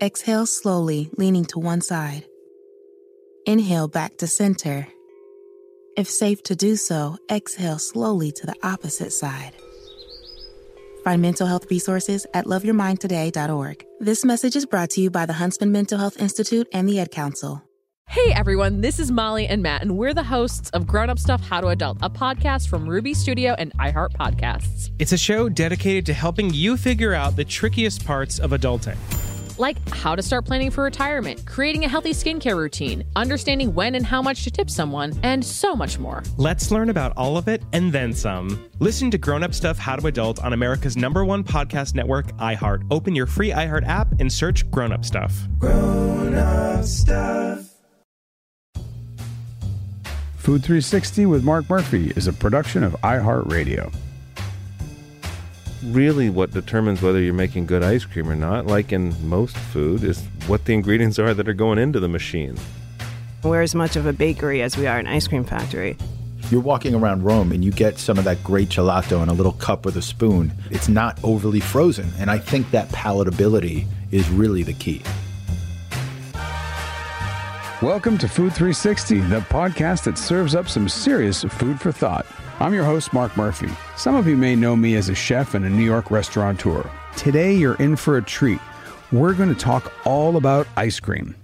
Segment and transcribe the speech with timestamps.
[0.00, 2.24] exhale slowly, leaning to one side.
[3.46, 4.86] Inhale back to center.
[5.96, 9.52] If safe to do so, exhale slowly to the opposite side.
[11.04, 13.84] Find mental health resources at loveyourmindtoday.org.
[14.00, 17.10] This message is brought to you by the Huntsman Mental Health Institute and the Ad
[17.10, 17.62] Council.
[18.06, 21.42] Hey everyone, this is Molly and Matt, and we're the hosts of Grown Up Stuff
[21.42, 24.90] How to Adult, a podcast from Ruby Studio and iHeart Podcasts.
[24.98, 28.96] It's a show dedicated to helping you figure out the trickiest parts of adulting.
[29.60, 34.06] Like how to start planning for retirement, creating a healthy skincare routine, understanding when and
[34.06, 36.22] how much to tip someone, and so much more.
[36.38, 38.70] Let's learn about all of it and then some.
[38.78, 42.86] Listen to Grown Up Stuff How to Adult on America's number one podcast network, iHeart.
[42.90, 45.46] Open your free iHeart app and search Grown Up Stuff.
[45.58, 47.66] Grown Up Stuff.
[50.38, 53.92] Food 360 with Mark Murphy is a production of iHeartRadio.
[55.84, 60.04] Really, what determines whether you're making good ice cream or not, like in most food,
[60.04, 62.56] is what the ingredients are that are going into the machine.
[63.42, 65.96] We're as much of a bakery as we are an ice cream factory.
[66.50, 69.52] You're walking around Rome and you get some of that great gelato in a little
[69.52, 70.52] cup with a spoon.
[70.70, 72.10] It's not overly frozen.
[72.18, 75.02] And I think that palatability is really the key.
[77.82, 82.26] Welcome to Food 360, the podcast that serves up some serious food for thought.
[82.58, 83.70] I'm your host, Mark Murphy.
[83.96, 86.90] Some of you may know me as a chef and a New York restaurateur.
[87.16, 88.58] Today, you're in for a treat.
[89.12, 91.34] We're going to talk all about ice cream.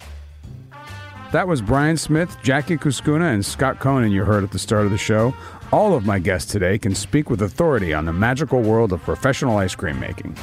[1.33, 4.91] That was Brian Smith, Jackie Cuscuna, and Scott Conant you heard at the start of
[4.91, 5.35] the show.
[5.73, 9.57] All of my guests today can speak with authority on the magical world of professional
[9.57, 10.37] ice cream making.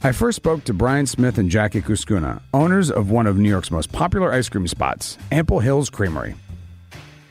[0.00, 3.72] I first spoke to Brian Smith and Jackie Cuscuna, owners of one of New York's
[3.72, 6.36] most popular ice cream spots, Ample Hills Creamery.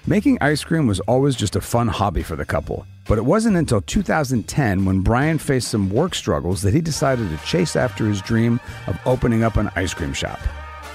[0.05, 3.55] Making ice cream was always just a fun hobby for the couple, but it wasn't
[3.55, 8.21] until 2010 when Brian faced some work struggles that he decided to chase after his
[8.21, 10.39] dream of opening up an ice cream shop.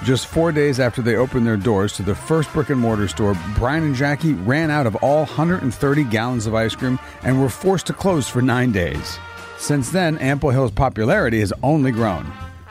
[0.05, 3.35] Just four days after they opened their doors to the first brick and mortar store,
[3.55, 7.87] Brian and Jackie ran out of all 130 gallons of ice cream and were forced
[7.87, 9.19] to close for nine days.
[9.63, 12.27] Since then, Ample Hill's popularity has only grown.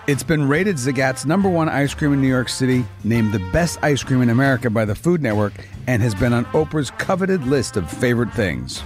[0.07, 3.81] It's been rated Zagat's number one ice cream in New York City, named the best
[3.81, 5.53] ice cream in America by the Food Network,
[5.87, 8.83] and has been on Oprah's coveted list of favorite things.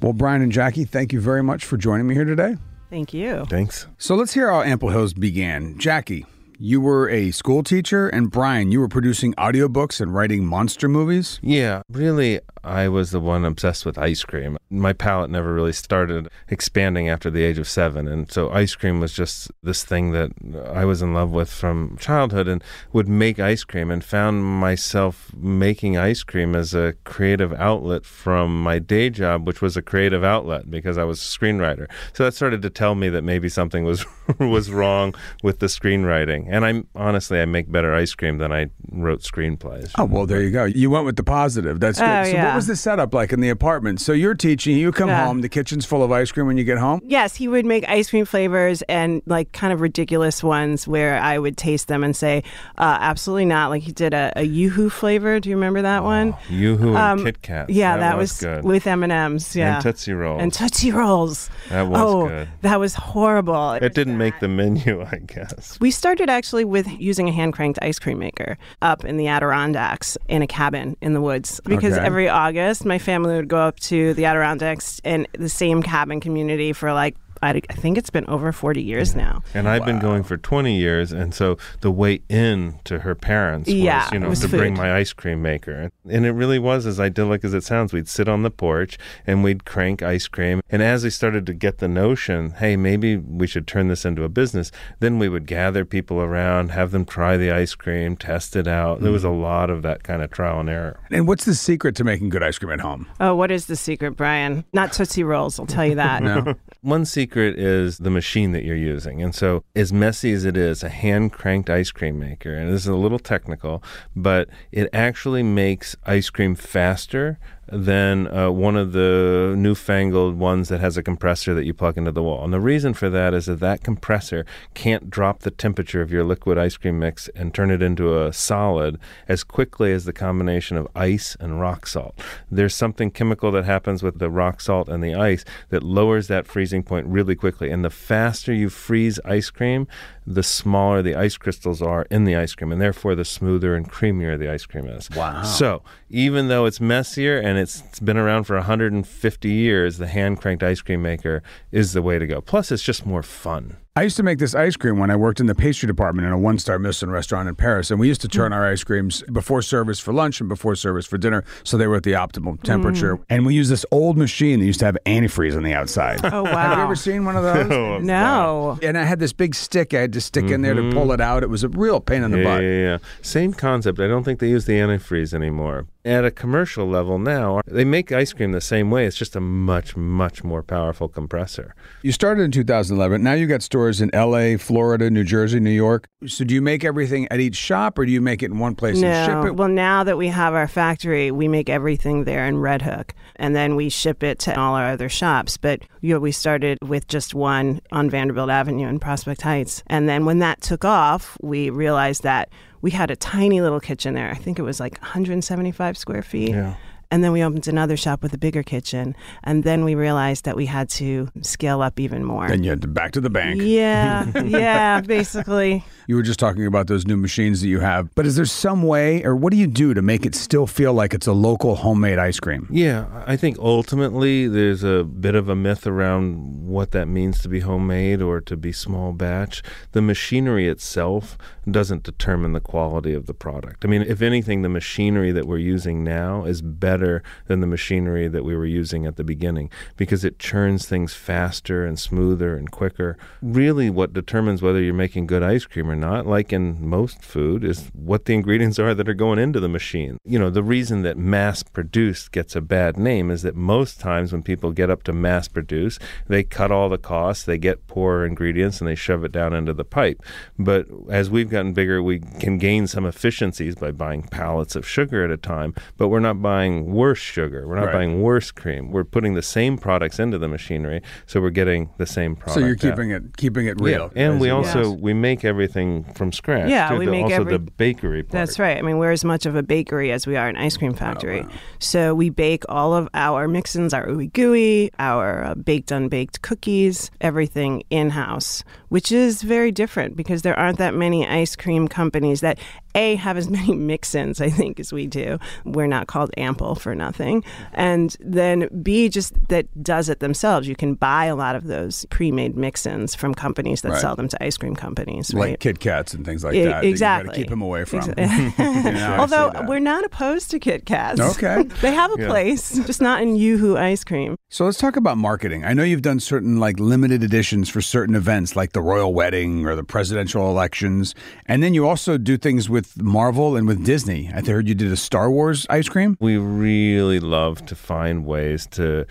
[0.00, 2.56] Well, Brian and Jackie, thank you very much for joining me here today.
[2.88, 3.44] Thank you.
[3.50, 3.86] Thanks.
[3.98, 5.76] So let's hear how Ample Hills began.
[5.76, 6.24] Jackie,
[6.58, 11.38] you were a school teacher, and Brian, you were producing audiobooks and writing monster movies?
[11.42, 14.56] Yeah, really, I was the one obsessed with ice cream.
[14.70, 18.06] My palate never really started expanding after the age of seven.
[18.06, 20.30] And so ice cream was just this thing that
[20.72, 22.62] I was in love with from childhood and
[22.92, 28.62] would make ice cream and found myself making ice cream as a creative outlet from
[28.62, 31.90] my day job, which was a creative outlet because I was a screenwriter.
[32.12, 34.06] So that started to tell me that maybe something was
[34.38, 36.46] was wrong with the screenwriting.
[36.48, 39.90] And I'm honestly, I make better ice cream than I wrote screenplays.
[39.98, 40.64] Oh, well, there you go.
[40.64, 41.80] You went with the positive.
[41.80, 42.08] That's good.
[42.08, 42.51] Oh, so, yeah.
[42.52, 44.00] What was the setup like in the apartment?
[44.00, 45.26] So, you're teaching, you come Yeah.
[45.26, 47.00] home, the kitchen's full of ice cream when you get home?
[47.04, 51.38] Yes, he would make ice cream flavors and like kind of ridiculous ones where I
[51.38, 52.42] would taste them and say,
[52.78, 53.70] uh, absolutely not.
[53.70, 55.40] Like he did a, a Yoo-Hoo flavor.
[55.40, 56.34] Do you remember that one?
[56.50, 57.70] Yoo-Hoo and Um, Kit Kats.
[57.72, 58.64] Yeah, that, that, was, was, good.
[58.64, 59.54] with M and M's.
[59.56, 60.42] Yeah, And Tootsie Rolls.
[60.42, 61.50] and Tootsie Rolls.
[61.70, 62.48] That was oh, good.
[62.62, 63.72] that was horrible.
[63.72, 65.78] It didn't make the menu, I guess.
[65.80, 70.16] We started actually with using a hand cranked ice cream maker up in the Adirondacks
[70.28, 71.60] in a cabin in the woods.
[71.64, 72.04] Because Okay.
[72.06, 76.72] every August, my family would go up to the Adirondacks in the same cabin community
[76.72, 79.42] for like, I, I think it's been over 40 years now.
[79.54, 83.68] And I've been going for 20 years, and so the way in to her parents
[83.68, 85.90] was, Yeah, you know, was to bring my ice cream maker.
[86.08, 87.92] And it really was as idyllic as it sounds.
[87.92, 90.60] We'd sit on the porch and we'd crank ice cream.
[90.70, 94.22] And as we started to get the notion, hey, maybe we should turn this into
[94.24, 98.54] a business, then we would gather people around, have them try the ice cream, test
[98.54, 99.00] it out.
[99.00, 99.42] There was a mm.
[99.42, 101.00] lot of that kind of trial and error.
[101.10, 103.08] And what's the secret to making good ice cream at home?
[103.20, 104.64] Oh, what is the secret, Brian?
[104.72, 106.22] Not Tootsie Rolls, I'll tell you that.
[106.32, 106.54] No.
[106.82, 109.22] One secret is the machine that you're using.
[109.22, 112.82] And so, as messy as it is, a hand cranked ice cream maker, and this
[112.82, 113.82] is a little technical,
[114.14, 120.80] but it actually makes ice cream faster than uh, one of the newfangled ones that
[120.80, 122.44] has a compressor that you plug into the wall.
[122.44, 124.44] And the reason for that is that that compressor
[124.74, 128.32] can't drop the temperature of your liquid ice cream mix and turn it into a
[128.32, 128.98] solid
[129.28, 132.18] as quickly as the combination of ice and rock salt.
[132.50, 136.46] There's something chemical that happens with the rock salt and the ice that lowers that
[136.46, 137.70] freezing point really quickly.
[137.70, 139.86] And the faster you freeze ice cream,
[140.26, 143.90] the smaller the ice crystals are in the ice cream, and therefore the smoother and
[143.90, 145.10] creamier the ice cream is.
[145.10, 145.42] Wow.
[145.42, 145.82] So
[146.12, 150.62] even though it's messier and it's, it's been around for 150 years, the hand cranked
[150.62, 151.42] ice cream maker
[151.72, 152.42] is the way to go.
[152.42, 153.78] Plus, it's just more fun.
[153.94, 156.32] I used to make this ice cream when I worked in the pastry department in
[156.32, 157.90] a one star Michelin restaurant in Paris.
[157.90, 158.54] And we used to turn mm.
[158.54, 161.44] our ice creams before service for lunch and before service for dinner.
[161.62, 163.18] So they were at the optimal temperature.
[163.18, 163.24] Mm.
[163.28, 166.24] And we used this old machine that used to have antifreeze on the outside.
[166.24, 166.52] Oh wow!
[166.56, 167.70] Have you ever seen one of those?
[167.70, 168.78] Oh, no.
[168.82, 171.12] And I had this big stick I had to stick in there to pull mm-hmm.
[171.12, 171.42] it out.
[171.42, 172.62] It was a real pain in the yeah, butt.
[172.62, 172.98] yeah, yeah.
[173.20, 174.00] Same concept.
[174.00, 175.84] I don't think they use the antifreeze anymore.
[176.04, 179.06] At a commercial level now, they make ice cream the same way.
[179.06, 181.76] It's just a much, much more powerful compressor.
[182.02, 183.22] You started in 2011.
[183.22, 186.06] Now you got stores in LA, Florida, New Jersey, New York.
[186.26, 188.74] So do you make everything at each shop or do you make it in one
[188.74, 189.56] place and ship it?
[189.56, 193.56] Well, now that we have our factory, we make everything there in Red Hook, and
[193.56, 195.56] then we ship it to all our other shops.
[195.56, 200.08] But you know, we started with just one on Vanderbilt Avenue in Prospect Heights, and
[200.08, 202.50] then when that took off, we realized that
[202.80, 204.30] we had a tiny little kitchen there.
[204.30, 206.50] I think it was like 175 square feet.
[206.50, 206.74] Yeah.
[207.12, 209.14] And then we opened another shop with a bigger kitchen,
[209.44, 212.48] and then we realized that we had to scale up even more.
[212.48, 213.60] then you had to back to the bank.
[213.60, 215.84] yeah, yeah, basically.
[216.08, 218.12] You were just talking about those new machines that you have.
[218.16, 220.92] But is there some way, or what do you do to make it still feel
[220.92, 222.66] like it's a local homemade ice cream?
[222.70, 227.48] Yeah, I think ultimately there's a bit of a myth around what that means to
[227.48, 229.62] be homemade or to be small batch.
[229.92, 231.38] The machinery itself
[231.70, 233.84] doesn't determine the quality of the product.
[233.84, 237.01] I mean, if anything, the machinery that we're using now is better
[237.46, 241.84] than the machinery that we were using at the beginning because it churns things faster
[241.84, 243.16] and smoother and quicker.
[243.40, 247.64] Really, what determines whether you're making good ice cream or not, like in most food,
[247.64, 250.18] is what the ingredients are that are going into the machine.
[250.24, 254.32] You know, the reason that mass produced gets a bad name is that most times
[254.32, 255.98] when people get up to mass produce,
[256.28, 259.72] they cut all the costs, they get poor ingredients, and they shove it down into
[259.72, 260.22] the pipe.
[260.58, 265.24] But as we've gotten bigger, we can gain some efficiencies by buying pallets of sugar
[265.24, 267.66] at a time, but we're not buying worse sugar.
[267.66, 267.92] We're not Right.
[267.94, 268.92] buying worse cream.
[268.92, 272.54] We're putting the same products into the machinery, so we're getting the same product.
[272.54, 272.78] So you're out.
[272.78, 274.10] keeping it keeping it real.
[274.14, 274.22] Yeah.
[274.24, 274.98] And we also Yes.
[275.00, 276.68] we make everything from scratch.
[276.70, 278.32] Yeah, too, we the- make also every- the bakery part.
[278.32, 278.76] That's right.
[278.76, 281.44] I mean, we're as much of a bakery as we are an ice cream factory.
[281.78, 287.10] So we bake all of our mix-ins, our ooey gooey, our uh, baked unbaked cookies,
[287.20, 292.58] everything in-house, which is very different because there aren't that many ice cream companies that
[292.94, 295.38] a have as many mix-ins, I think, as we do.
[295.64, 300.68] We're not called Ample for nothing, and then b just that does it themselves.
[300.68, 304.00] You can buy a lot of those pre-made mix-ins from companies that Right.
[304.00, 305.60] sell them to ice cream companies, like right?
[305.60, 306.82] Kit Kats and things like E- that.
[306.82, 307.28] that exactly.
[307.28, 308.00] You to keep them away from.
[308.00, 311.20] Exa- You know, Although we're not opposed to Kit Kats.
[311.20, 311.62] Okay.
[311.80, 312.28] they have a Yeah.
[312.28, 314.36] place, just not in YooHoo ice cream.
[314.50, 315.64] So let's talk about marketing.
[315.64, 319.66] I know you've done certain like limited editions for certain events like the royal wedding
[319.66, 321.14] or the presidential elections.
[321.46, 324.30] And then you also do things with Marvel and with Disney.
[324.34, 326.16] I heard you did a Star Wars ice cream.
[326.20, 329.06] We really love to find ways to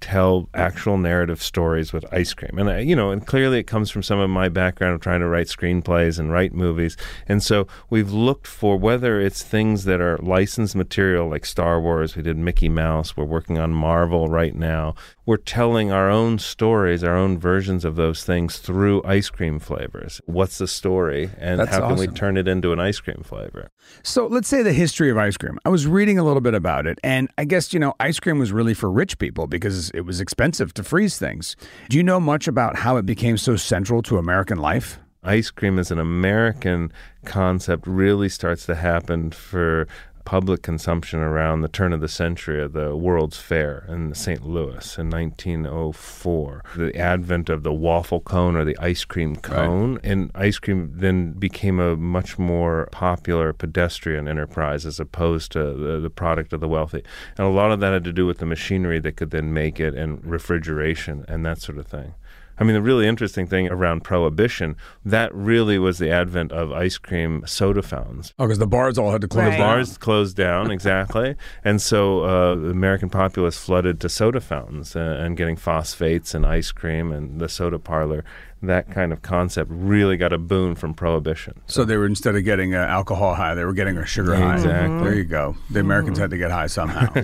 [0.00, 2.58] tell actual narrative stories with ice cream.
[2.58, 5.20] And, I, you know, and clearly it comes from some of my background of trying
[5.20, 6.96] to write screenplays and write movies.
[7.28, 12.16] And so we've looked for whether it's things that are licensed material like Star Wars,
[12.16, 14.94] we did Mickey Mouse, we're working on Marvel right now.
[15.30, 20.20] We're telling our own stories, our own versions of those things through ice cream flavors.
[20.26, 21.30] What's the story?
[21.38, 23.70] And That's how can we turn it into an ice cream flavor?
[24.02, 25.56] So let's say the history of ice cream.
[25.64, 28.40] I was reading a little bit about it, and I guess, you know, ice cream
[28.40, 31.54] was really for rich people because it was expensive to freeze things.
[31.88, 34.98] Do you know much about how it became so central to American life?
[35.22, 36.90] ice cream as an American
[37.26, 39.86] concept really starts to happen for
[40.30, 44.46] public consumption around the turn of the century of the World's Fair in St.
[44.46, 46.62] Louis in 1904.
[46.76, 51.32] The advent of the waffle cone or the ice cream cone, and ice cream then
[51.32, 56.68] became a much more popular pedestrian enterprise as opposed to the, the product of the
[56.68, 57.02] wealthy.
[57.36, 59.80] And a lot of that had to do with the machinery that could then make
[59.80, 62.14] it and refrigeration and that sort of thing.
[62.60, 66.98] I mean, the really interesting thing around prohibition, that really was the advent of ice
[66.98, 68.34] cream soda fountains.
[68.38, 69.52] Oh, because the bars all had to close Right.
[69.52, 71.36] The bars closed down, exactly.
[71.64, 76.44] And so uh, the American populace flooded to soda fountains uh, and getting phosphates and
[76.44, 78.24] ice cream and the soda parlor
[78.62, 81.60] that kind of concept really got a boon from prohibition.
[81.66, 84.54] So they were instead of getting an alcohol high, they were getting a sugar high.
[84.54, 85.02] Exactly.
[85.02, 85.56] There you go.
[85.70, 86.22] The Americans hmm.
[86.22, 87.12] had to get high somehow.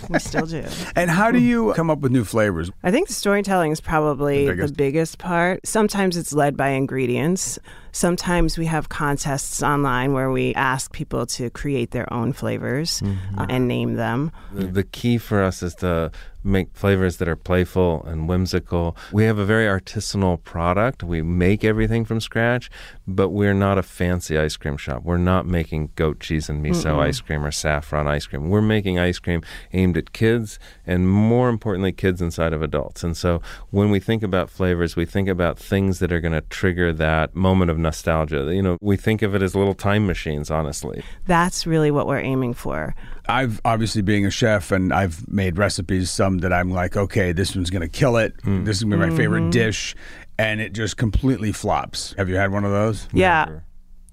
[0.10, 0.64] We still do.
[0.96, 2.70] and how do you come up with new flavors?
[2.82, 4.76] I think the storytelling is probably The the biggest.
[4.76, 5.18] biggest.
[5.18, 5.66] part.
[5.66, 7.58] Sometimes it's led by ingredients.
[7.92, 13.38] Sometimes we have contests online where we ask people to create their own flavors mm-hmm.
[13.38, 14.32] uh, and name them.
[14.52, 16.10] The, the key for us is to
[16.42, 18.96] make flavors that are playful and whimsical.
[19.12, 21.02] We have a very artisanal product.
[21.02, 22.70] We make everything from scratch,
[23.14, 25.02] but we're not a fancy ice cream shop.
[25.02, 28.48] We're not making goat cheese and miso ice cream or saffron ice cream.
[28.48, 33.02] We're making ice cream aimed at kids and more importantly kids inside of adults.
[33.02, 33.40] And so
[33.70, 37.34] when we think about flavors, we think about things that are going to trigger that
[37.34, 38.54] moment of nostalgia.
[38.54, 41.02] You know, we think of it as little time machines, honestly.
[41.26, 42.94] That's really what we're aiming for.
[43.28, 47.54] I've obviously being a chef and I've made recipes, some that I'm like, okay, this
[47.54, 48.36] one's going to kill it.
[48.42, 48.64] Mm.
[48.64, 49.50] This is going to be my favorite mm-hmm.
[49.50, 49.94] dish.
[50.40, 52.14] And it just completely flops.
[52.16, 53.06] Have you had one of those?
[53.12, 53.60] Yeah.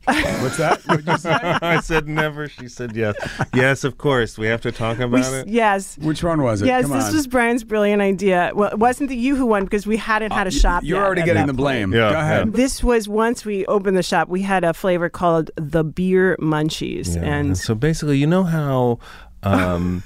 [0.05, 0.81] What's that?
[0.85, 1.31] What'd you say?
[1.33, 2.47] I said never.
[2.47, 3.15] She said yes.
[3.53, 4.37] Yes, of course.
[4.37, 5.47] We have to talk about We it.
[5.49, 5.97] yes.
[5.97, 6.65] Which one was it?
[6.67, 7.13] Yes, Come this on.
[7.13, 8.51] was Brian's brilliant idea.
[8.55, 10.99] Well, it wasn't the you who won because we hadn't had a uh, shop You're
[10.99, 11.91] yet already getting that the blame.
[11.93, 12.47] Yeah, Go ahead.
[12.47, 12.51] yeah.
[12.55, 17.15] This was once we opened the shop, we had a flavor called the beer munchies.
[17.15, 18.99] Yeah, And so basically, you know how
[19.43, 20.03] um,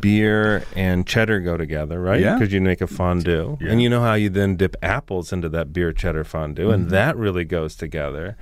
[0.00, 2.20] beer and cheddar go together, right?
[2.20, 2.34] Yeah.
[2.38, 5.72] Because you make a fondue, and you know how you then dip apples into that
[5.72, 6.72] beer cheddar fondue, Mm-hmm.
[6.74, 8.36] and that really goes together.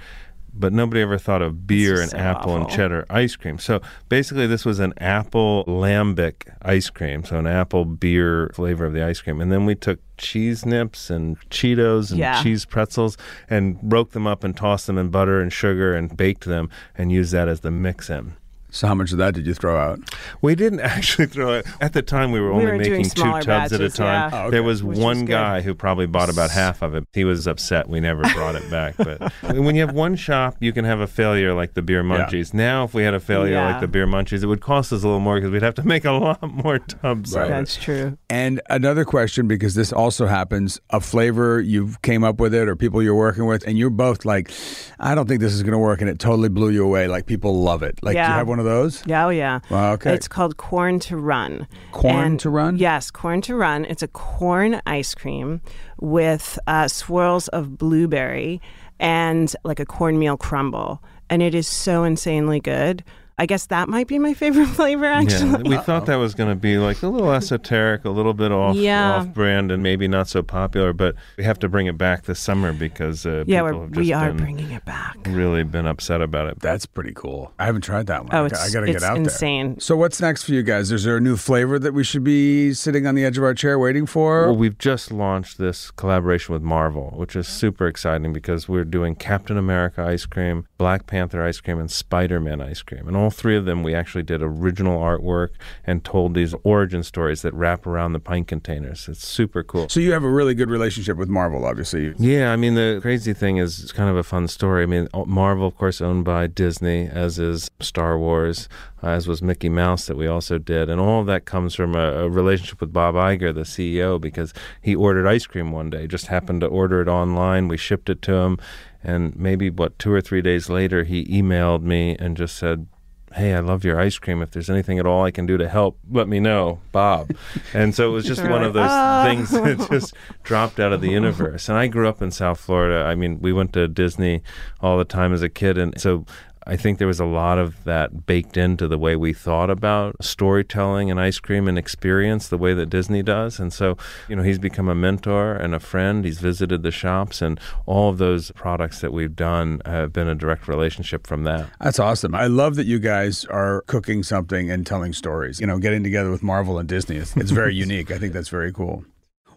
[0.54, 3.58] But nobody ever thought of beer and so apple and cheddar ice cream.
[3.58, 3.80] So
[4.10, 9.02] basically, this was an apple lambic ice cream, so an apple beer flavor of the
[9.02, 9.40] ice cream.
[9.40, 12.42] And then we took cheese nips and Cheetos and Yeah.
[12.42, 13.16] cheese pretzels
[13.48, 16.68] and broke them up and tossed them in butter and sugar and baked them
[16.98, 18.34] and used that as the mix in.
[18.74, 20.00] So how much of that did you throw out?
[20.40, 21.66] We didn't actually throw it.
[21.80, 24.06] At the time, we were We only were making two smaller tubs at a time.
[24.06, 24.30] yeah.
[24.32, 24.50] Oh, okay.
[24.50, 27.06] There was Which one was guy who probably bought about half of it.
[27.12, 28.94] He was upset we never brought it back.
[28.96, 32.54] But when you have one shop, you can have a failure like the beer munchies.
[32.54, 33.72] Now, if we had a failure Yeah.
[33.72, 35.86] like the beer munchies, it would cost us a little more because we'd have to
[35.86, 37.34] make a lot more tubs.
[37.36, 37.48] Right.
[37.48, 38.16] that's true.
[38.30, 42.74] And another question, because this also happens, a flavor you came up with it or
[42.76, 44.50] people you're working with, and you're both like,
[44.98, 47.06] I don't think this is going to work, and it totally blew you away.
[47.06, 47.98] Like people love it.
[48.02, 49.02] Like, do you have one of those?
[49.06, 49.60] Yeah, oh yeah.
[49.70, 50.14] Wow, okay.
[50.14, 51.66] It's called Corn to Run.
[51.92, 52.76] Corn And- to Run?
[52.76, 53.84] Yes, Corn to Run.
[53.84, 55.60] It's a corn ice cream
[56.00, 58.60] with uh, swirls of blueberry
[59.00, 61.02] and like a cornmeal crumble.
[61.28, 63.02] And it is so insanely good.
[63.42, 65.68] I guess that might be my favorite flavor, Yeah, actually.
[65.68, 68.76] we thought that was going to be like a little esoteric, a little bit off,
[68.76, 69.16] Yeah.
[69.16, 70.92] off brand, and maybe not so popular.
[70.92, 73.92] But we have to bring it back this summer because uh, yeah, people we're, have
[73.94, 75.16] just we are been bringing it back.
[75.26, 76.60] really been upset about it.
[76.60, 77.52] That's pretty cool.
[77.58, 78.30] I haven't tried that one.
[78.32, 79.72] Oh, I it's- got to get out insane.
[79.72, 79.80] there.
[79.80, 80.92] So, what's next for you guys?
[80.92, 83.54] Is there a new flavor that we should be sitting on the edge of our
[83.54, 84.44] chair waiting for?
[84.46, 89.16] Well, we've just launched this collaboration with Marvel, which is super exciting because we're doing
[89.16, 93.08] Captain America ice cream, Black Panther ice cream, and Spider Man ice cream.
[93.08, 95.50] And all three of them, we actually did original artwork
[95.84, 99.08] and told these origin stories that wrap around the pint containers.
[99.08, 99.88] It's super cool.
[99.88, 102.14] so, you have a really good relationship with Marvel, obviously.
[102.18, 104.82] Yeah, I mean, the crazy thing is, it's kind of a fun story.
[104.82, 108.68] I mean, Marvel, of course, owned by Disney, as is Star Wars,
[109.02, 110.88] uh, as was Mickey Mouse, that we also did.
[110.88, 114.52] And all of that comes from a, a relationship with Bob Iger, the CEO, because
[114.80, 117.68] he ordered ice cream one day, just happened to order it online.
[117.68, 118.58] We shipped it to him.
[119.04, 122.86] And maybe, what, two or three days later, he emailed me and just said,
[123.34, 124.42] Hey, I love your ice cream.
[124.42, 127.34] If there's anything at all I can do to help, let me know, Bob.
[127.72, 129.24] and so it was just one of those Ah.
[129.26, 131.68] things that just dropped out of the universe.
[131.68, 133.04] And I grew up in South Florida.
[133.08, 134.42] I mean, we went to Disney
[134.80, 135.78] all the time as a kid.
[135.78, 136.24] And so
[136.66, 140.16] I think there was a lot of that baked into the way we thought about
[140.22, 143.58] storytelling and ice cream and experience the way that Disney does.
[143.58, 143.96] And so,
[144.28, 146.24] you know, he's become a mentor and a friend.
[146.24, 150.34] He's visited the shops, and all of those products that we've done have been a
[150.34, 151.68] direct relationship from that.
[151.80, 152.34] That's awesome.
[152.34, 155.60] I love that you guys are cooking something and telling stories.
[155.60, 157.16] You know, getting together with Marvel and Disney.
[157.16, 158.10] It's, it's very unique.
[158.10, 159.04] I think that's very cool.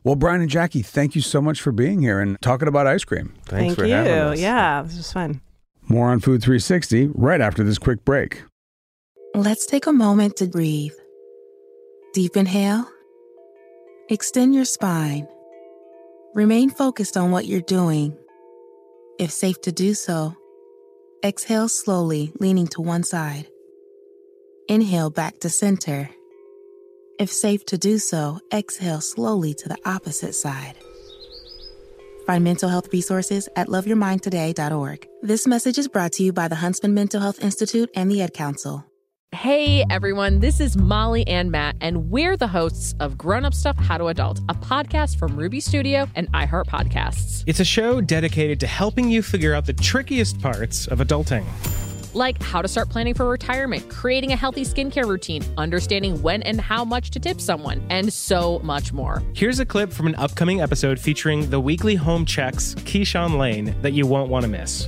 [0.03, 3.03] Well, Brian and Jackie, thank you so much for being here and talking about ice
[3.03, 3.33] cream.
[3.45, 3.93] Thanks Thank for you.
[3.93, 4.39] having us.
[4.39, 5.41] Yeah, this was fun.
[5.87, 8.43] More on Food 360 right after this quick break.
[9.35, 10.93] Let's take a moment to breathe.
[12.13, 12.87] Deep inhale.
[14.09, 15.27] Extend your spine.
[16.33, 18.17] Remain focused on what you're doing.
[19.19, 20.35] If safe to do so,
[21.23, 23.47] exhale slowly, leaning to one side.
[24.67, 26.09] Inhale back to center.
[27.19, 30.75] If safe to do so, exhale slowly to the opposite side.
[32.25, 35.07] Find mental health resources at loveyourmindtoday.org.
[35.21, 38.33] This message is brought to you by the Huntsman Mental Health Institute and the Ad
[38.33, 38.85] Council.
[39.31, 43.77] Hey everyone, this is Molly and Matt, and we're the hosts of Grown Up Stuff
[43.77, 47.43] How to Adult, a podcast from Ruby Studio and iHeart Podcasts.
[47.45, 51.43] It's a show dedicated to helping you figure out the trickiest parts of adulting.
[52.15, 56.61] Like how to start planning for retirement, creating a healthy skincare routine, understanding when and
[56.61, 59.21] how much to tip someone, and so much more.
[59.33, 63.91] Here's a clip from an upcoming episode featuring the weekly home checks, Keyshawn Lane, that
[63.91, 64.87] you won't want to miss.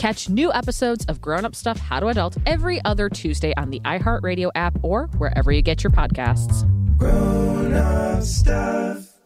[0.00, 3.80] Catch new episodes of Grown Up Stuff How to Adult every other Tuesday on the
[3.80, 6.66] iHeartRadio app or wherever you get your podcasts.
[6.96, 9.18] Grown up stuff.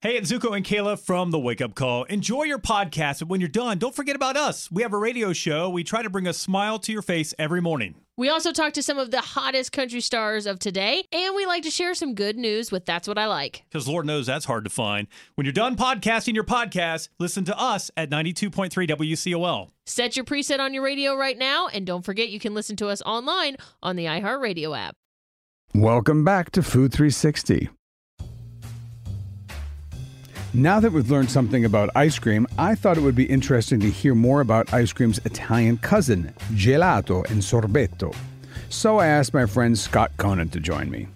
[0.00, 2.04] Hey, it's Zuko and Kayla from The Wake Up Call.
[2.04, 4.70] Enjoy your podcast, but when you're done, don't forget about us.
[4.70, 5.68] We have a radio show.
[5.70, 7.96] We try to bring a smile to your face every morning.
[8.16, 11.64] We also talk to some of the hottest country stars of today, and we like
[11.64, 13.64] to share some good news with That's What I Like.
[13.68, 15.08] Because Lord knows that's hard to find.
[15.34, 19.70] When you're done podcasting your podcast, listen to us at 92.3 WCOL.
[19.86, 22.86] Set your preset on your radio right now, and don't forget you can listen to
[22.86, 24.94] us online on the iHeartRadio app.
[25.74, 27.68] Welcome back to Food 360.
[30.56, 33.90] Now that we've learned something about ice cream, I thought it would be interesting to
[33.90, 38.14] hear more about ice cream's Italian cousin, gelato and sorbetto.
[38.68, 41.08] So I asked my friend Scott Conant to join me.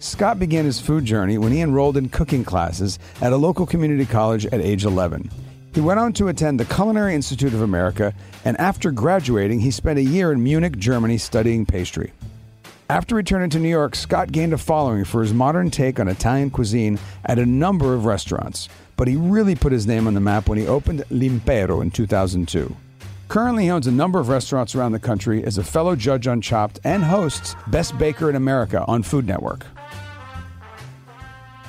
[0.00, 4.04] Scott began his food journey when he enrolled in cooking classes at a local community
[4.04, 5.30] college at age 11.
[5.72, 8.12] He went on to attend the Culinary Institute of America,
[8.44, 12.12] and after graduating, he spent a year in Munich, Germany, studying pastry.
[12.88, 16.50] After returning to New York, Scott gained a following for his modern take on Italian
[16.50, 20.48] cuisine at a number of restaurants, but he really put his name on the map
[20.48, 22.76] when he opened L'Impero in 2002.
[23.26, 26.40] Currently, he owns a number of restaurants around the country as a fellow judge on
[26.40, 29.66] Chopped and hosts Best Baker in America on Food Network.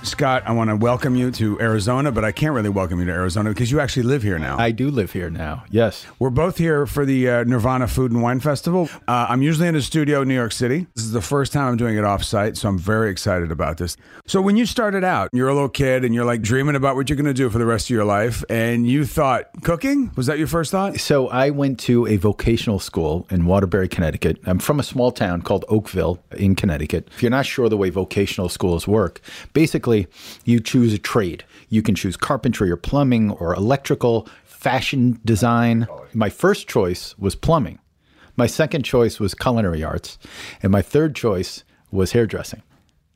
[0.08, 3.12] Scott, I want to welcome you to Arizona, but I can't really welcome you to
[3.12, 4.58] Arizona because you actually live here now.
[4.58, 5.66] I do live here now.
[5.70, 6.06] Yes.
[6.18, 8.90] We're both here for the uh, Nirvana Food and Wine Festival.
[9.06, 10.88] Uh, I'm usually in a studio in New York City.
[10.96, 13.98] This is the first time I'm doing it offsite, so I'm very excited about this.
[14.26, 17.10] So, when you started out, you're a little kid and you're like dreaming about what
[17.10, 20.12] you're going to do for the rest of your life, and you thought cooking?
[20.16, 21.00] Was that your first thought?
[21.02, 24.40] So I went to a vocational school in Waterbury, Connecticut.
[24.46, 27.10] I'm from a small town called Oakville in Connecticut.
[27.12, 29.20] If you're not sure the way vocational schools work,
[29.52, 29.97] basically
[30.44, 31.46] you choose a trade.
[31.70, 35.88] You can choose carpentry or plumbing or electrical, fashion design.
[36.14, 37.80] My first choice was plumbing.
[38.36, 40.20] My second choice was culinary arts,
[40.62, 42.62] and my third choice was hairdressing.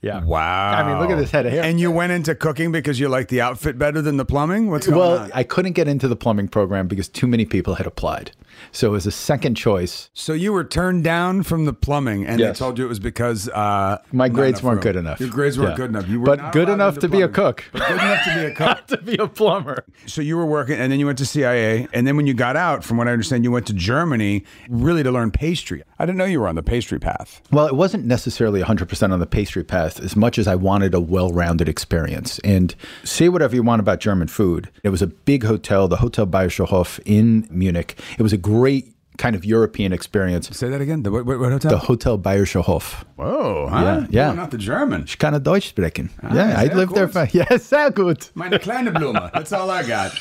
[0.02, 0.24] Yeah.
[0.24, 0.72] Wow.
[0.72, 1.64] I mean, look at this head of hair.
[1.64, 4.72] And you went into cooking because you like the outfit better than the plumbing?
[4.72, 5.32] What's going well, on?
[5.34, 8.32] I couldn't get into the plumbing program because too many people had applied.
[8.72, 10.10] So it was a second choice.
[10.14, 12.58] So you were turned down from the plumbing, and Yes.
[12.58, 14.84] they told you it was because uh, My grades weren't room.
[14.84, 15.20] good enough.
[15.20, 15.76] Your grades weren't Yeah.
[15.78, 16.08] good enough.
[16.08, 17.66] You were But not good enough to be a cook.
[17.72, 18.88] But good enough to be a cook.
[18.88, 19.84] to be a plumber.
[20.06, 22.56] So you were working, and then you went to CIA, and then when you got
[22.56, 25.84] out, from what I understand, you went to Germany really to learn pastry.
[26.00, 27.42] I didn't know you were on the pastry path.
[27.52, 31.00] Well, it wasn't necessarily 100% on the pastry path as much as I wanted a
[31.00, 32.40] well rounded experience.
[32.40, 34.70] And say whatever you want about German food.
[34.84, 38.00] It was a big hotel, the Hotel Bayerischer Hof in Munich.
[38.18, 40.50] It was a great kind of European experience.
[40.58, 41.04] Say that again.
[41.04, 41.72] The what, what, hotel?
[41.72, 43.06] The Hotel Bayerischer Hof.
[43.16, 43.82] Whoa, huh?
[43.82, 44.32] Yeah, yeah.
[44.32, 45.04] Oh, not the German.
[45.04, 46.10] Ich kann Deutsch sprechen.
[46.24, 47.30] Ah, yeah, I lived there gut.
[47.30, 47.38] for.
[47.38, 48.32] Yeah, sehr gut.
[48.36, 49.30] Meine kleine Blume.
[49.34, 50.12] That's all I got.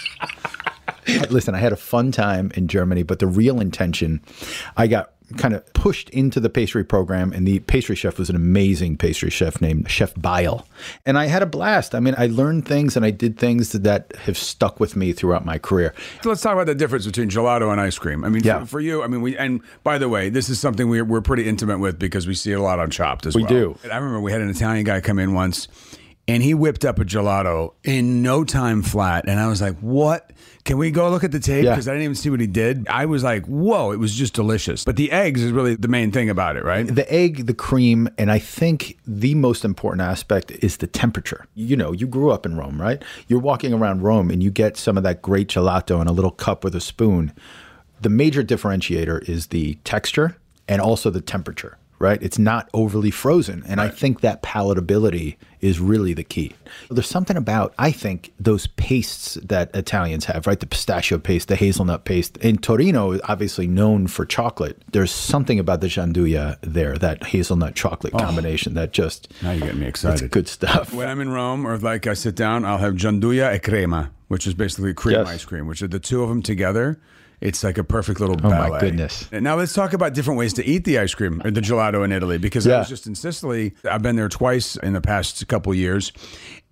[1.31, 4.21] Listen, I had a fun time in Germany, but the real intention,
[4.77, 8.37] I got kind of pushed into the pastry program, and the pastry chef was an
[8.37, 10.67] amazing pastry chef named Chef Bile.
[11.07, 11.95] And I had a blast.
[11.95, 15.45] I mean, I learned things and I did things that have stuck with me throughout
[15.45, 15.95] my career.
[16.23, 18.25] So let's talk about the difference between gelato and ice cream.
[18.25, 18.61] I mean, Yeah.
[18.61, 21.21] for, for you, I mean, we and by the way, this is something we're, we're
[21.21, 23.51] pretty intimate with because we see it a lot on Chopped as We well.
[23.53, 23.79] We do.
[23.93, 25.69] I remember we had an Italian guy come in once,
[26.29, 30.33] and he whipped up a gelato in no time flat, and I was like, "What?
[30.65, 31.65] Can we go look at the tape?
[31.65, 31.73] Yeah.
[31.73, 32.87] Because I didn't even see what he did.
[32.89, 34.85] I was like, "Whoa!" It was just delicious.
[34.85, 36.87] But the eggs is really the main thing about it, right?
[36.87, 41.47] The egg, the cream, and I think the most important aspect is the temperature.
[41.55, 43.03] You know, you grew up in Rome, right?
[43.27, 46.31] You're walking around Rome and you get some of that great gelato in a little
[46.31, 47.33] cup with a spoon.
[48.01, 50.37] The major differentiator is the texture
[50.69, 51.77] and also the temperature.
[52.01, 52.21] Right?
[52.23, 53.63] It's not overly frozen.
[53.69, 56.55] And I think that palatability is really the key.
[56.91, 60.59] There's something about, I think, those pastes that Italians have, right?
[60.59, 62.39] The pistachio paste, the hazelnut paste.
[62.39, 64.83] In Torino, obviously known for chocolate.
[64.93, 68.19] There's something about the gianduja there, that hazelnut chocolate oh.
[68.19, 69.31] combination that just.
[69.43, 70.25] Now you're getting me excited.
[70.25, 70.95] It's good stuff.
[70.95, 74.47] When I'm in Rome or like I sit down, I'll have gianduja e crema, which
[74.47, 75.29] is basically cream Yes.
[75.29, 76.99] ice cream, which are the two of them together.
[77.41, 79.31] It's like a perfect little Oh, my goodness.
[79.33, 82.13] Now let's talk about different ways to eat the ice cream or the gelato in
[82.13, 83.73] Italy because I was just in Sicily.
[83.91, 86.13] I've been there twice in the past couple years.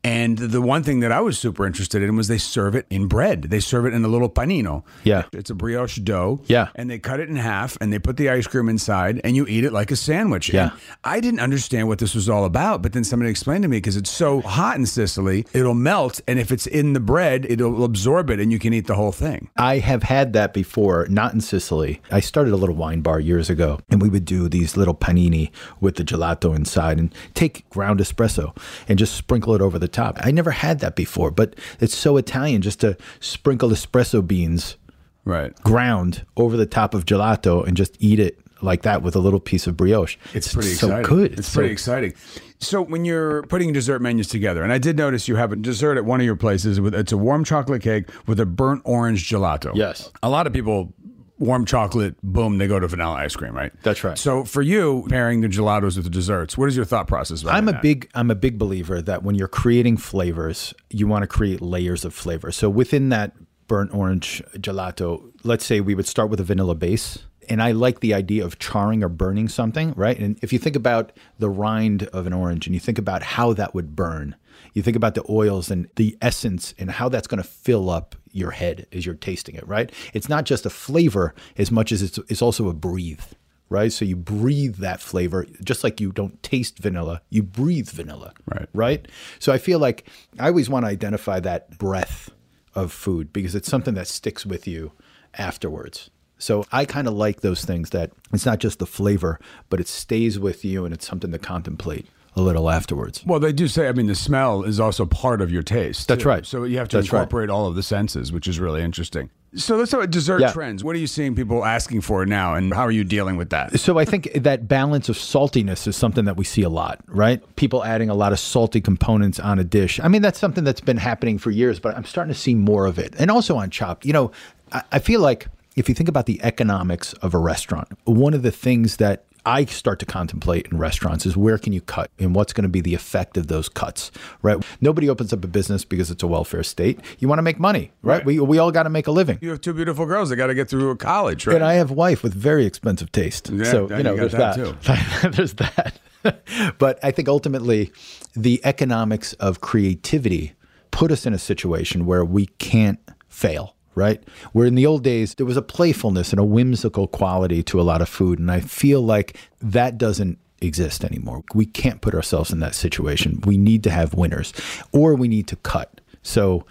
[0.04, 3.08] And the one thing that I was super interested in was they serve it in
[3.08, 3.42] bread.
[3.42, 4.84] They serve it in a little panino.
[5.04, 5.24] Yeah.
[5.32, 6.40] It's a brioche dough.
[6.46, 6.68] Yeah.
[6.76, 9.46] And they cut it in half and they put the ice cream inside and you
[9.46, 10.50] eat it like a sandwich.
[10.50, 10.70] Yeah.
[10.70, 10.72] And
[11.04, 13.96] I didn't understand what this was all about, but then somebody explained to me because
[13.96, 16.20] it's so hot in Sicily, it'll melt.
[16.28, 19.12] And if it's in the bread, it'll absorb it and you can eat the whole
[19.12, 19.50] thing.
[19.56, 22.00] I have had that before, not in Sicily.
[22.10, 25.50] I started a little wine bar years ago, and we would do these little panini
[25.80, 28.56] with the gelato inside and take ground espresso
[28.88, 30.18] and just sprinkle it over the top.
[30.20, 34.76] I never had that before, but it's so Italian just to sprinkle espresso beans
[35.24, 35.54] Right.
[35.62, 39.40] ground over the top of gelato and just eat it like that with a little
[39.40, 40.16] piece of brioche.
[40.34, 41.02] It's pretty so exciting.
[41.16, 41.38] good.
[41.38, 42.14] It's, pretty so- exciting.
[42.60, 45.96] So when you're putting dessert menus together, and I did notice you have a dessert
[45.96, 49.28] at one of your places with it's a warm chocolate cake with a burnt orange
[49.30, 49.70] gelato.
[49.76, 50.10] Yes.
[50.24, 50.92] A lot of people
[51.38, 53.72] warm chocolate, boom, they go to vanilla ice cream, right?
[53.82, 54.18] That's right.
[54.18, 57.44] So for you, pairing the gelatos with the desserts, what is your thought process?
[57.44, 57.82] I'm a that?
[57.82, 62.04] big I'm a big believer that when you're creating flavors, you want to create layers
[62.04, 62.50] of flavor.
[62.52, 63.32] So within that
[63.66, 67.18] burnt orange gelato, let's say we would start with a vanilla base.
[67.48, 70.18] And I like the idea of charring or burning something, right?
[70.18, 73.52] And if you think about the rind of an orange and you think about how
[73.54, 74.36] that would burn,
[74.74, 78.16] you think about the oils and the essence and how that's going to fill up
[78.32, 79.90] your head as you're tasting it, right?
[80.12, 83.22] It's not just a flavor as much as it's, it's also a breathe
[83.70, 83.92] right?
[83.92, 88.68] So you breathe that flavor, just like you don't taste vanilla, you breathe vanilla, Right.
[88.72, 89.08] Right.
[89.38, 90.08] So I feel like
[90.38, 92.30] I always want to identify that breath
[92.74, 94.92] of food because it's something that sticks with you
[95.34, 96.10] afterwards.
[96.38, 99.38] So I kind of like those things that it's not just the flavor,
[99.70, 103.24] but it stays with you and it's something to contemplate a little afterwards.
[103.26, 106.06] Well, they do say, I mean, the smell is also part of your taste.
[106.06, 106.28] That's too.
[106.28, 106.46] right.
[106.46, 107.20] So you have to That's right.
[107.22, 109.30] incorporate all of the senses, which is really interesting.
[109.56, 110.52] So let's talk about dessert Yeah.
[110.52, 110.84] trends.
[110.84, 113.80] What are you seeing people asking for now, and how are you dealing with that?
[113.80, 117.40] So I think that balance of saltiness is something that we see a lot, right?
[117.56, 119.98] People adding a lot of salty components on a dish.
[120.00, 122.84] I mean, that's something that's been happening for years, but I'm starting to see more
[122.86, 123.14] of it.
[123.18, 124.30] And also on Chopped, you know,
[124.70, 125.48] I, I feel like
[125.78, 129.64] if you think about the economics of a restaurant, one of the things that I
[129.64, 132.80] start to contemplate in restaurants is where can you cut and what's going to be
[132.80, 134.10] the effect of those cuts,
[134.42, 134.62] right?
[134.80, 137.00] Nobody opens up a business because it's a welfare state.
[137.18, 138.16] You want to make money, right?
[138.16, 138.26] Right.
[138.26, 139.38] We, we all got to make a living.
[139.40, 141.56] You have two beautiful girls that got to get through college, right?
[141.56, 143.48] And I have a wife with very expensive taste.
[143.50, 145.32] Yeah, so, you know, you there's that that.
[145.36, 145.98] there's that.
[146.78, 147.92] but I think ultimately
[148.34, 150.54] the economics of creativity
[150.90, 154.22] put us in a situation where we can't fail, right?
[154.52, 157.82] Where in the old days, there was a playfulness and a whimsical quality to a
[157.82, 158.38] lot of food.
[158.38, 161.44] And I feel like that doesn't exist anymore.
[161.54, 163.40] We can't put ourselves in that situation.
[163.44, 164.52] We need to have winners
[164.92, 166.00] or we need to cut.
[166.22, 166.64] So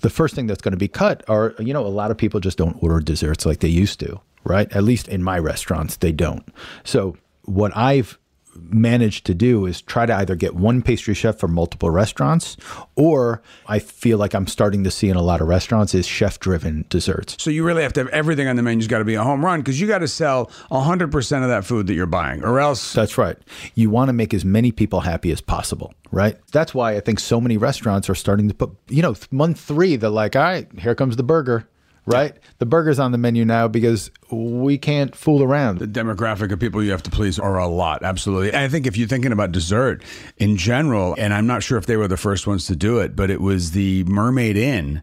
[0.00, 2.40] the first thing that's going to be cut are, you know, a lot of people
[2.40, 4.70] just don't order desserts like they used to, right?
[4.74, 6.46] At least in my restaurants, they don't.
[6.84, 8.18] So what I've
[8.62, 12.56] managed to do is try to either get one pastry chef for multiple restaurants
[12.94, 16.38] or I feel like I'm starting to see in a lot of restaurants is chef
[16.38, 17.36] driven desserts.
[17.42, 19.44] So you really have to have everything on the menu's got to be a home
[19.44, 22.92] run because you got to sell 100% of that food that you're buying or else
[22.92, 23.36] That's right.
[23.74, 26.36] You want to make as many people happy as possible, right?
[26.52, 29.96] That's why I think so many restaurants are starting to put, you know, month three,
[29.96, 31.68] they're like, all right, here comes the burger,
[32.06, 32.34] right?
[32.58, 35.78] The burger's on the menu now because we can't fool around.
[35.78, 38.02] the demographic of people you have to please are a lot.
[38.02, 38.48] Absolutely.
[38.48, 40.02] And I think if you're thinking about dessert
[40.38, 43.14] in general, and I'm not sure if they were the first ones to do it,
[43.16, 45.02] but it was the Mermaid Inn.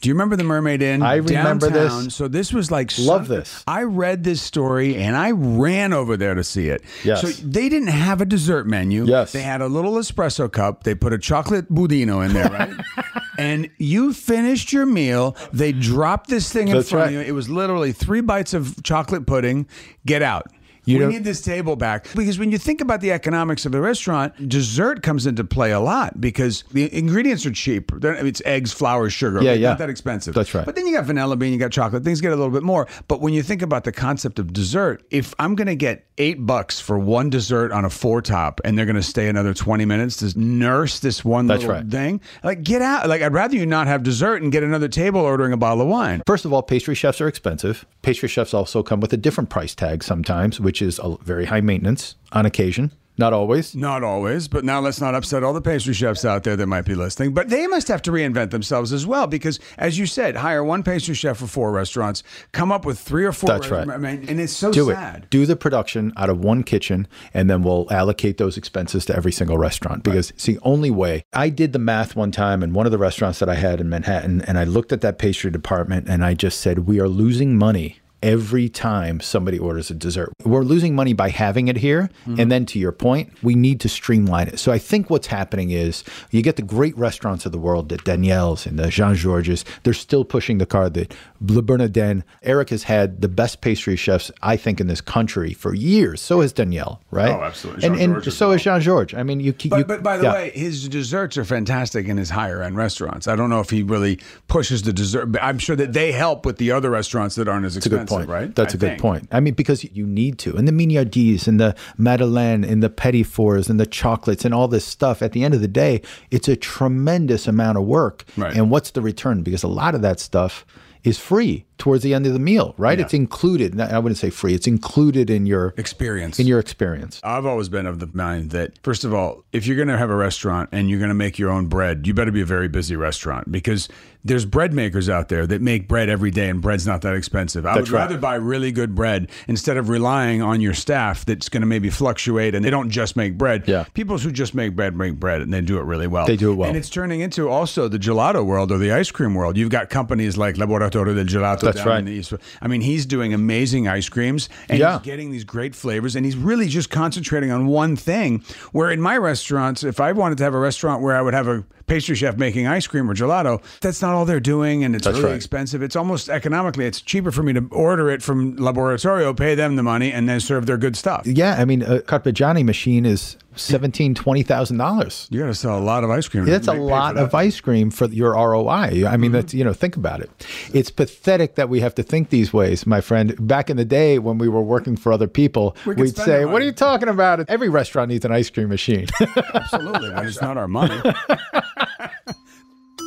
[0.00, 1.02] Do you remember the Mermaid Inn?
[1.02, 1.90] I remember this.
[1.90, 2.10] Downtown?
[2.10, 3.64] So this was like Love some- this.
[3.66, 6.82] I read this story and I ran over there to see it.
[7.04, 7.22] Yes.
[7.22, 9.06] So they didn't have a dessert menu.
[9.06, 9.32] Yes.
[9.32, 10.84] They had a little espresso cup.
[10.84, 12.70] They put a chocolate budino in there, right?
[13.38, 15.36] and you finished your meal.
[15.52, 17.08] They dropped this thing in That's front right.
[17.08, 17.20] of you.
[17.20, 19.66] It was literally three bites of chocolate pudding.
[20.06, 20.46] Get out.
[20.86, 23.80] You we need this table back because when you think about the economics of the
[23.80, 27.90] restaurant, dessert comes into play a lot because the ingredients are cheap.
[28.00, 29.42] They're- It's eggs, flour, sugar.
[29.42, 29.68] Yeah, It's yeah.
[29.70, 30.34] Not that expensive.
[30.34, 30.64] That's right.
[30.64, 32.04] But then you got vanilla bean, you got chocolate.
[32.04, 32.86] Things get a little bit more.
[33.08, 36.44] But when you think about the concept of dessert, if I'm going to get eight
[36.46, 39.84] bucks for one dessert on a four top, and they're going to stay another twenty
[39.84, 41.88] minutes to nurse this one That's little right.
[41.90, 43.08] thing, like get out.
[43.08, 45.88] Like I'd rather you not have dessert and get another table ordering a bottle of
[45.88, 46.22] wine.
[46.26, 47.84] First of all, pastry chefs are expensive.
[48.02, 51.44] Pastry chefs also come with a different price tag sometimes, which which is a very
[51.44, 52.90] high maintenance on occasion.
[53.16, 53.76] Not always.
[53.76, 56.84] Not always, but now let's not upset all the pastry chefs out there that might
[56.84, 57.32] be listening.
[57.32, 60.82] But they must have to reinvent themselves as well because, as you said, hire one
[60.82, 63.50] pastry chef for four restaurants, come up with three or four.
[63.50, 63.88] That's right.
[63.88, 65.22] I mean, and it's so Do sad.
[65.22, 65.30] it.
[65.30, 69.30] Do the production out of one kitchen, and then we'll allocate those expenses to every
[69.30, 70.02] single restaurant.
[70.02, 71.22] Because it's the only way.
[71.32, 73.88] I did the math one time in one of the restaurants that I had in
[73.88, 77.56] Manhattan, and I looked at that pastry department, and I just said, "We are losing
[77.56, 82.08] money." Every time somebody orders a dessert, we're losing money by having it here.
[82.26, 82.40] Mm-hmm.
[82.40, 84.58] And then to your point, we need to streamline it.
[84.58, 87.98] So I think what's happening is you get the great restaurants of the world, the
[87.98, 90.94] Daniel's and the Jean Georges, they're still pushing the card.
[90.94, 91.06] The
[91.42, 95.74] Le Bernardin, Eric has had the best pastry chefs, I think, in this country for
[95.74, 96.22] years.
[96.22, 97.30] So has Danielle, right?
[97.30, 97.86] Oh, absolutely.
[97.86, 99.18] And, Jean-Georges and as so is Jean Georges.
[99.18, 99.68] I mean, you keep.
[99.68, 100.32] But, you, but by the yeah.
[100.32, 103.28] way, his desserts are fantastic in his higher end restaurants.
[103.28, 106.46] I don't know if he really pushes the dessert, but I'm sure that they help
[106.46, 108.28] with the other restaurants that aren't as expensive, good point.
[108.28, 108.54] right?
[108.54, 109.28] That's a a good point.
[109.32, 110.56] I mean, because you need to.
[110.56, 114.68] And the mignardises and the madeleine and the petit fours and the chocolates and all
[114.68, 118.24] this stuff, at the end of the day, it's a tremendous amount of work.
[118.36, 118.54] Right.
[118.56, 119.42] And what's the return?
[119.42, 120.64] Because a lot of that stuff
[121.02, 122.98] is free towards the end of the meal, right?
[122.98, 123.04] Yeah.
[123.04, 123.78] It's included.
[123.78, 124.54] I wouldn't say free.
[124.54, 126.40] It's included in your Experience.
[126.40, 127.20] in your experience.
[127.22, 130.08] I've always been of the mind that, first of all, if you're going to have
[130.08, 132.68] a restaurant and you're going to make your own bread, you better be a very
[132.68, 133.90] busy restaurant because
[134.24, 137.66] there's bread makers out there that make bread every day and bread's not that expensive.
[137.66, 138.00] I That's would right.
[138.04, 141.90] rather buy really good bread instead of relying on your staff that's going to maybe
[141.90, 143.64] fluctuate and they don't just make bread.
[143.66, 143.84] Yeah.
[143.92, 146.26] People who just make bread make bread and they do it really well.
[146.26, 146.68] They do it well.
[146.70, 149.58] And it's turning into also the gelato world or the ice cream world.
[149.58, 152.06] You've got companies like Laboratorio del Gelato That's right.
[152.08, 152.32] East.
[152.62, 154.98] I mean, he's doing amazing ice creams and Yeah.
[154.98, 158.42] he's getting these great flavors and he's really just concentrating on one thing.
[158.72, 161.48] Where in my restaurants, if I wanted to have a restaurant where I would have
[161.48, 165.04] a pastry chef making ice cream or gelato, that's not all they're doing and it's
[165.04, 165.36] That's really right.
[165.36, 165.82] expensive.
[165.82, 169.82] It's almost economically, it's cheaper for me to order it from Laboratorio, pay them the
[169.82, 171.26] money, and then serve their good stuff.
[171.26, 175.28] Yeah, I mean, a Carpigiani machine is seventeen, twenty thousand dollars.
[175.30, 176.44] You got to sell a lot of ice cream.
[176.44, 177.24] That's a make- pay for lot that.
[177.24, 178.70] of ice cream for your ROI.
[178.70, 179.20] I Mm-hmm.
[179.20, 180.30] mean, that's you know, think about it.
[180.72, 183.34] It's pathetic that we have to think these ways, my friend.
[183.46, 186.62] Back in the day when we were working for other people, we we'd say, "What
[186.62, 187.48] are you talking about?
[187.48, 189.06] Every restaurant needs an ice cream machine."
[189.54, 191.00] Absolutely, but it's not our money.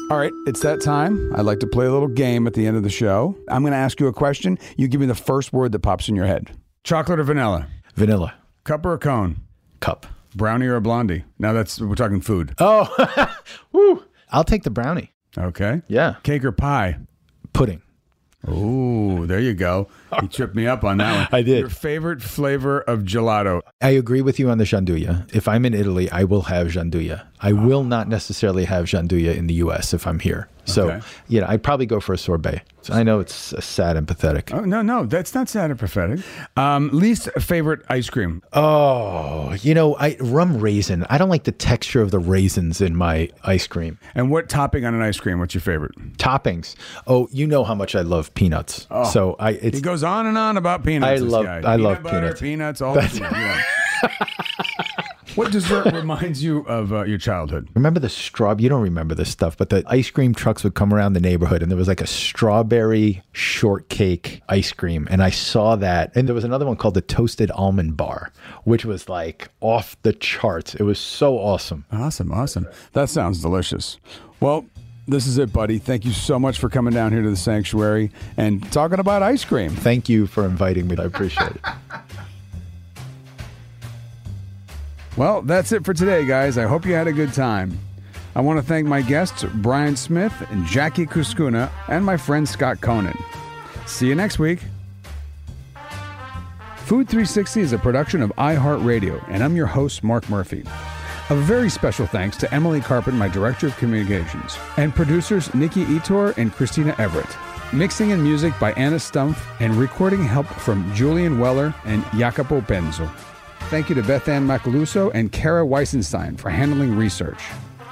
[0.10, 1.34] All right, it's that time.
[1.36, 3.36] I'd like to play a little game at the end of the show.
[3.50, 4.58] I'm going to ask you a question.
[4.78, 6.50] You give me the first word that pops in your head.
[6.86, 7.67] Chocolate or vanilla?
[7.96, 9.41] Vanilla Cup or a cone?
[9.82, 10.06] cup.
[10.34, 11.24] Brownie or a blondie?
[11.39, 12.54] Now that's we're talking food.
[12.60, 12.88] Oh,
[13.74, 14.04] woo!
[14.32, 15.12] I'll take the brownie.
[15.38, 15.82] Okay.
[15.88, 16.98] Yeah, Cake or pie?
[17.54, 17.82] pudding.
[18.48, 19.88] Ooh, there you go.
[20.22, 21.39] You tripped me up on that one.
[21.39, 21.60] I did.
[21.60, 23.62] Your favorite flavor of gelato?
[23.82, 25.34] I agree with you on the gianduja.
[25.36, 27.26] If I'm in Italy, I will have gianduja.
[27.39, 29.93] I will not necessarily have gianduja in the U.S.
[29.93, 30.48] if I'm here.
[30.65, 31.06] So, Okay.
[31.30, 32.62] you know, I'd probably go for a sorbet.
[32.82, 34.54] So I know it's uh, sad and pathetic.
[34.54, 36.20] Oh no, no, that's not sad and pathetic.
[36.58, 38.41] Um, least favorite ice cream?
[38.54, 41.06] Oh, you know, I rum raisin.
[41.10, 43.98] I don't like the texture of the raisins in my ice cream.
[44.15, 45.39] And what topping on an ice cream?
[45.39, 45.93] What's your favorite?
[46.17, 46.76] Toppings.
[47.06, 48.88] Oh, you know how much I love peanuts.
[49.12, 51.21] So I He it's goes on and on about peanuts.
[51.21, 51.57] I love- guy.
[51.57, 52.41] I Peanut love butter, peanuts.
[52.41, 54.25] Peanuts, all the That's- yeah.
[55.36, 57.67] What dessert reminds you of uh, your childhood?
[57.75, 58.55] remember the straw.
[58.57, 61.62] You don't remember this stuff, but the ice cream trucks would come around the neighborhood,
[61.62, 66.12] and there was like a strawberry shortcake ice cream, and I saw that.
[66.15, 68.31] And there was another one called the toasted almond bar,
[68.63, 70.73] which was like off the charts.
[70.73, 71.86] It was so awesome.
[71.91, 72.67] Awesome, awesome.
[72.93, 73.99] That sounds delicious.
[74.39, 74.65] Well,
[75.08, 75.80] this is it, buddy.
[75.80, 79.46] Thank you so much for coming down here to the sanctuary and talking about ice
[79.46, 79.70] cream.
[79.72, 80.98] Thank you for inviting me.
[80.98, 81.62] I appreciate it.
[85.15, 86.58] Well, that's it for today, guys.
[86.58, 87.80] I hope you had a good time.
[88.36, 92.82] I want to thank my guests, Brian Smith and Jackie Cuscuna, and my friend Scott
[92.82, 93.20] Conant.
[93.88, 94.60] See you next week.
[96.86, 100.63] Food 360 is a production of iHeartRadio, and I'm your host, Mark Murphy.
[101.30, 106.34] A very special thanks to Emily Carpet, my Director of Communications, and producers Nikki Ettore
[106.38, 107.28] and Christina Everett.
[107.74, 113.13] Mixing and music by Anna Stumpf, and recording help from Julian Weller and Jacopo Benzo.
[113.63, 117.42] Thank you to Beth Ann Macaluso and Kara Weisenstein for handling research.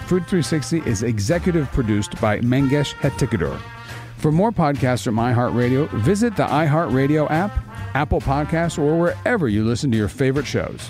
[0.07, 3.59] Food 360 is executive produced by Mangesh Hattikudur.
[4.15, 7.51] For more podcasts from iHeartRadio, visit the iHeartRadio app,
[7.95, 10.89] Apple Podcasts, or wherever you listen to your favorite shows.